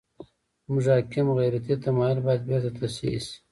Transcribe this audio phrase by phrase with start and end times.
[0.63, 3.31] زموږ حاکم غیرتي تمایل باید بېرته تصحیح شي.